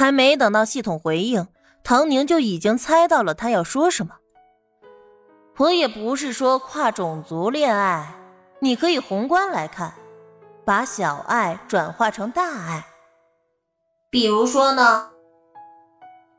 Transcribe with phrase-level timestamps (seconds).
[0.00, 1.46] 还没等到系统回应，
[1.84, 4.14] 唐宁就已经猜到了他要说什么。
[5.58, 8.14] 我也不是说跨种族恋爱，
[8.60, 9.92] 你可以宏观来看，
[10.64, 12.86] 把小爱转化成大爱。
[14.08, 15.10] 比如说呢？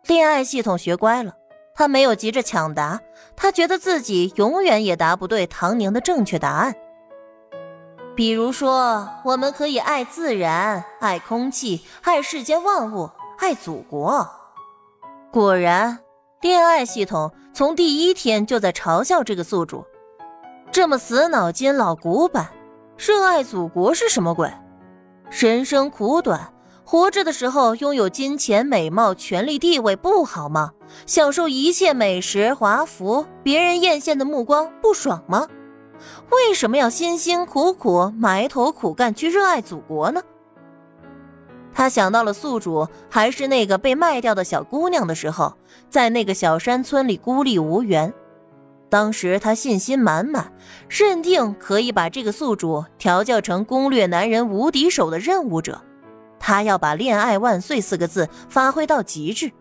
[0.07, 1.33] 恋爱系统学乖了，
[1.75, 2.99] 他没有急着抢答，
[3.35, 6.73] 他觉得自己永远也答不对唐宁的正确答案。
[8.15, 13.11] 比如说，我们可以爱自然，爱空气，爱世间万物，
[13.41, 14.29] 爱祖国。
[15.31, 15.97] 果然，
[16.41, 19.83] 恋爱系统从第一天就在嘲笑这个宿主，
[20.71, 22.51] 这么死脑筋老古板，
[22.95, 24.47] 热爱祖国是什么鬼？
[25.31, 26.53] 人生苦短。
[26.85, 30.73] 活着的时候拥有金钱、美貌、权力、地位不好吗？
[31.07, 35.47] 享受一切美食、华服，别人艳羡的目光不爽吗？
[36.29, 40.21] 为什么要辛辛苦苦埋头苦干去热爱祖国呢？
[41.73, 45.53] 他想到了宿主还是那个被卖掉的小姑娘的时候，
[45.89, 48.13] 在那个小山村里孤立无援，
[48.89, 50.51] 当时他信心满满，
[50.89, 55.81] 认定可以把这个宿主调教成攻略男人无敌手的任务者。
[56.39, 59.51] 他要把“恋爱万岁”四个字发挥到极致。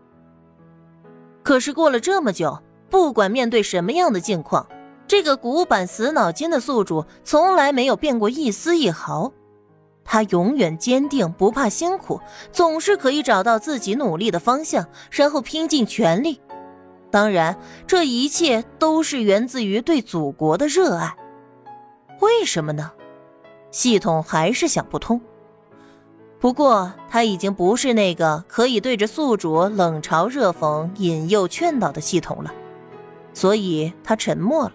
[1.43, 2.59] 可是过了这么久，
[2.91, 4.67] 不管面对什么样的境况，
[5.07, 9.33] 这个古板死脑筋的宿主从来没有变过一丝一毫。
[10.13, 16.41] 他永远坚定，不怕辛苦，总是可以找到自己努力的方向，然后拼尽全力。
[17.13, 21.17] 当然，这一切都是源自于对祖国的热爱。
[22.19, 22.91] 为什么呢？
[23.71, 25.21] 系统还是想不通。
[26.41, 32.53] 不过他已经不是那个可以对着宿主冷嘲热讽、引诱劝导的系统了，
[33.33, 34.73] 所以他沉默了。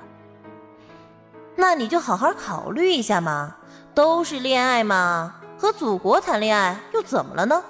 [1.58, 3.58] 那你就好好考虑一下嘛，
[3.95, 7.63] 都是恋爱嘛，和祖国谈恋爱又怎么了呢？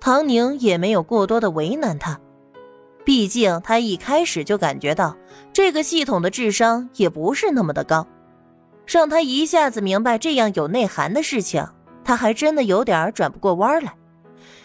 [0.00, 2.18] 唐宁也没有过多的为难他，
[3.04, 5.14] 毕竟他一开始就感觉到
[5.52, 8.06] 这个系统的智商也不是那么的高，
[8.86, 11.64] 让他一下子明白这样有内涵的事情。
[12.02, 13.94] 他还真的有点转不过弯来，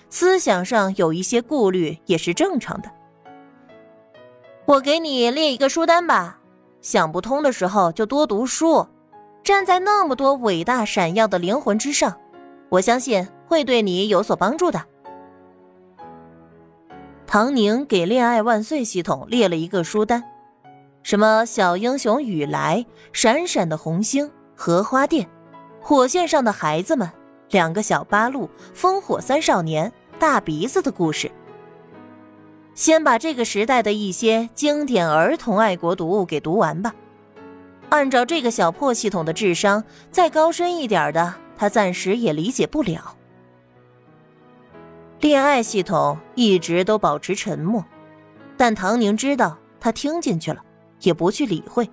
[0.10, 2.90] 思想上有一些顾虑也是正常的。
[4.66, 6.40] 我给你列一个书单吧，
[6.82, 8.88] 想不通的时候就多读书，
[9.44, 12.18] 站在那么多伟大闪耀的灵魂之上，
[12.70, 14.82] 我相信会对你有所帮助的。
[17.28, 20.24] 唐宁给“恋爱万岁”系统列了一个书单，
[21.02, 25.28] 什么小英雄雨来、闪闪的红星、荷花店、
[25.82, 27.10] 火线上的孩子们。
[27.50, 31.30] 两个小八路，烽火三少年，大鼻子的故事。
[32.74, 36.96] 先把这个时代的一些经典儿童爱国读物给读完吧。
[37.94, 43.16] 按照这个小破系统的智商，再高深一点的，他暂时也理解不了。
[45.20, 47.86] 恋爱系统一直都保持沉默，
[48.58, 50.60] 但唐宁知道他听进去了，
[51.02, 51.88] 也不去理会。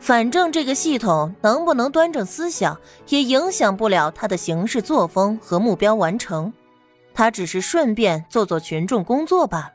[0.00, 2.76] 反正这个系统能不能端正思想，
[3.06, 6.52] 也影响不了他的行事作风和目标完成。
[7.14, 9.74] 他只是顺便做做群众工作罢了。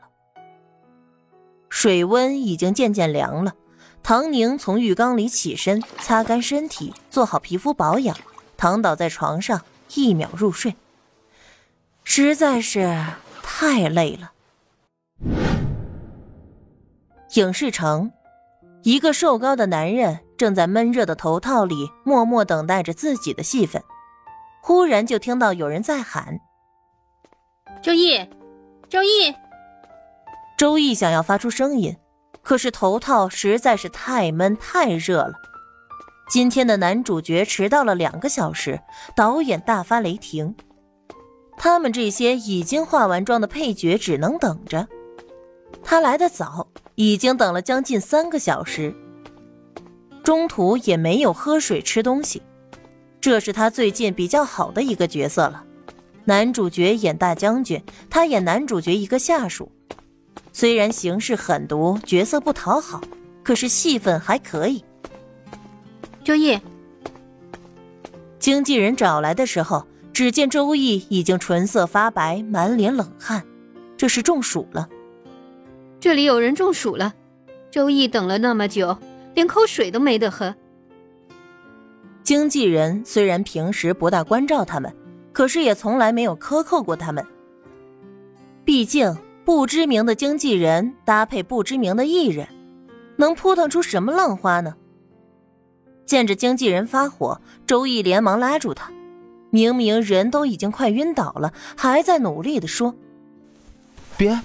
[1.70, 3.54] 水温已经渐渐凉了，
[4.02, 8.16] 唐宁从浴缸里起身，擦干身体，做好皮肤保养，
[8.56, 9.62] 躺倒在床上，
[9.94, 10.74] 一秒入睡。
[12.04, 13.04] 实在是
[13.42, 14.32] 太累了。
[17.34, 18.10] 影视城。
[18.84, 23.82] 一个瘦高的男人正在闷热的头套里默默等待着自己的戏份，
[24.62, 26.38] 忽然就听到有人在喊
[27.82, 28.16] ：“周易，
[28.88, 29.34] 周易。”
[30.56, 31.94] 周易想要发出声音，
[32.48, 35.34] 可是头套实在是太闷太热了。
[36.30, 38.80] 今天的男主角迟到了两个小时，
[39.14, 40.54] 导演大发雷霆。
[41.58, 44.88] 他们这些已经化完妆的配角只能等着。
[45.84, 46.66] 他来的早。
[46.94, 48.92] 已经等了将近三个小时，
[50.24, 52.42] 中途也没有喝水吃东西。
[53.20, 55.62] 这是他最近比较好的一个角色了。
[56.24, 57.80] 男主角演大将军，
[58.10, 59.70] 他演男主角一个下属。
[60.58, 63.00] 虽然形势狠毒，角色不讨好，
[63.44, 64.84] 可是戏份还可以。
[66.24, 66.58] 周易，
[68.40, 73.40] 经纪人找来的时候，只见周易已经唇色发白，满脸冷汗，
[73.96, 74.88] 这是中暑了。
[76.00, 77.14] 这里有人中暑了，
[77.70, 78.98] 周易等了那么久，
[79.36, 80.52] 连口水都没得喝。
[82.24, 84.92] 经纪人虽然平时不大关照他们，
[85.32, 87.24] 可是也从来没有克扣过他们。
[88.64, 89.16] 毕竟
[89.48, 92.46] 不知名的经纪人搭配不知名的艺人，
[93.16, 94.74] 能扑腾出什么浪花呢？
[96.04, 98.92] 见着经纪人发火，周易连忙拉住他
[99.48, 102.94] ：“明明人都已经快晕倒了，还在努力的说
[104.18, 104.38] ：“别，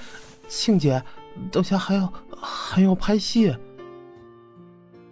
[0.48, 1.04] 庆姐，
[1.52, 3.54] 等下还要还要拍戏。”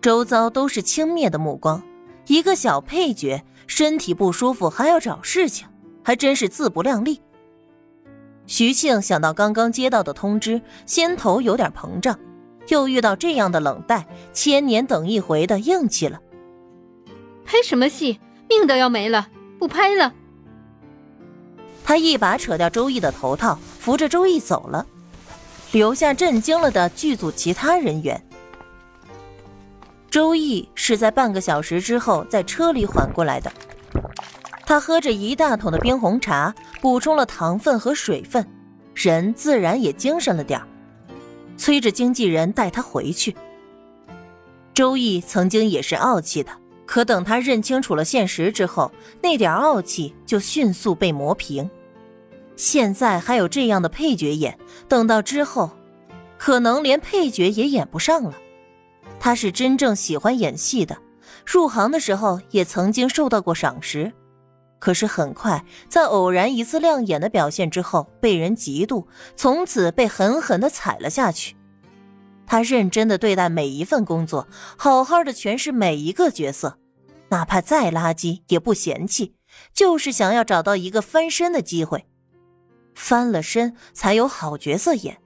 [0.02, 1.84] 周遭都是轻蔑的目光。
[2.28, 5.68] 一个小配角身体不舒服还要找事情，
[6.02, 7.20] 还真是自不量力。
[8.52, 12.20] 徐庆想到刚刚接到的通知，心头有点膨胀，
[12.68, 16.20] 又遇到这样的冷淡，千年等一回的硬气了。
[17.46, 18.20] 拍什么戏？
[18.50, 20.14] 命都要没了，不拍了。
[21.86, 24.86] 他一把扯掉周易的头套，扶着周易走了，
[25.72, 28.22] 留下震惊了的剧组其他人员。
[30.10, 33.50] 周易是在半个小时之后在车里缓过来的。
[34.72, 38.48] 他喝着一大桶的冰红茶，补充了糖分和水分，
[38.96, 40.68] 人自然也精神了点儿
[41.58, 43.36] 催着经纪人带他回去。
[44.74, 46.54] 周易曾经也是傲气的，
[46.86, 48.90] 可等他认清楚了现实之后，
[49.22, 51.70] 那点傲气就迅速被磨平。
[52.56, 54.58] 现在还有这样的配角演，
[54.88, 55.72] 等到之后，
[56.38, 58.38] 可能连配角也演不上了。
[59.20, 60.98] 他是真正喜欢演戏的，
[61.46, 64.14] 入行的时候也曾经受到过赏识，
[64.82, 69.06] 可是很快在偶然一次亮眼的表现之后，被人嫉妒，
[69.36, 71.56] 从此被狠狠的踩了下去。
[72.48, 76.80] 他认真的对待每一份工作，好好的诠释每一个角色，
[77.30, 79.36] 哪怕再垃圾也不嫌弃，
[79.72, 82.08] 就是想要找到一个翻身的机会，
[82.96, 85.20] 翻了身才有好角色演。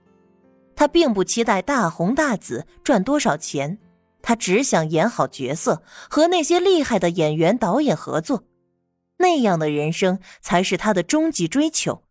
[0.76, 3.80] 他并不期待大红大紫赚多少钱。
[4.22, 8.44] 他只想演好角色，和那些厉害的演员、导演合作，
[9.18, 12.04] 那样的人生才是他的终极追求。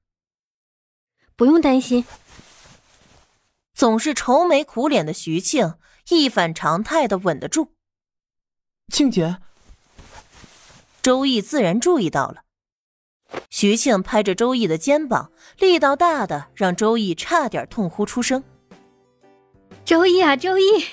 [1.36, 2.04] 不用担心。
[3.74, 5.74] 总是愁眉苦脸的徐庆
[6.08, 7.72] 一反常态的稳得住。
[8.92, 9.38] 庆姐，
[11.02, 12.42] 周易自然注意到了。
[13.50, 18.44] 徐庆拍着周易的肩膀，力道大的让周易差点痛呼出声。
[19.84, 20.84] 周易啊，周易！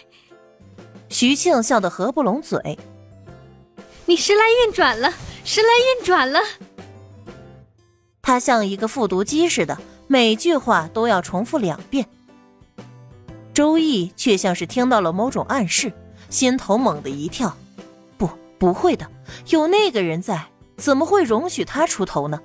[1.08, 2.80] 徐庆笑得合不拢嘴。
[4.06, 6.40] 你时来运转了，时来运转了。
[8.22, 9.78] 他像一个复读机似的，
[10.08, 12.06] 每句话都要重复两遍。
[13.54, 15.92] 周易却像是听到了某种暗示，
[16.30, 17.56] 心头猛地一跳。
[18.18, 19.06] 不，不会的，
[19.50, 20.48] 有那个人在，
[20.78, 22.40] 怎么会容许他出头呢？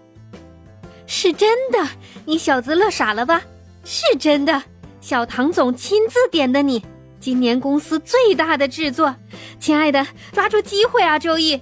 [1.07, 1.87] 是真的，
[2.25, 3.41] 你小子乐傻了吧？
[3.85, 4.63] 是真的，
[5.01, 6.85] 小唐总亲自点的你。
[7.21, 9.15] 今年公司最大的制作，
[9.61, 11.61] 亲爱的，抓住机会啊，周易！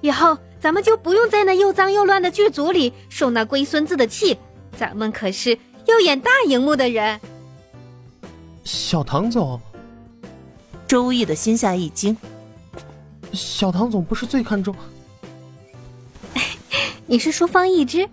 [0.00, 0.36] 以后
[0.66, 4.36] 咱们就不用在那又脏又乱的剧组里受那龟孙子的气，
[4.76, 7.20] 咱们可是要演大荧幕的人。
[8.64, 9.60] 小唐总，
[10.88, 12.16] 周易的心下一惊。
[13.32, 14.74] 小唐总不是最看重？
[17.06, 18.08] 你是说方一之？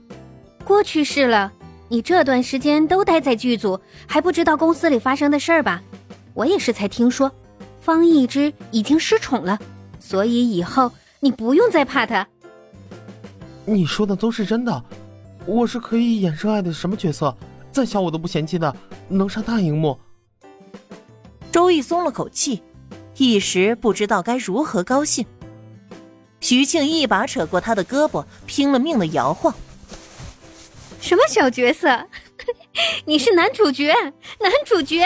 [0.64, 1.52] 过去式了，
[1.90, 5.82] 你这段时间都待在剧组，还不知道公司里发生的事儿吧？
[6.36, 7.32] 我也是才听说，
[7.82, 9.58] 方一之已经失宠了，
[10.00, 12.28] 所以以后你不用再怕他。
[13.66, 14.84] 你说的都是真的，
[15.46, 17.36] 我是可以演热爱的什么角色，
[17.72, 18.76] 再小我都不嫌弃的，
[19.08, 19.98] 能上大荧幕。
[21.52, 22.62] 周易松了口气，
[23.18, 25.26] 一时不知道该如何高兴。
[26.40, 29.54] 徐庆一把扯过他的胳膊，拼了命的摇晃。
[31.00, 32.08] 什么小角色？
[33.06, 33.94] 你是男主角，
[34.40, 35.06] 男主角！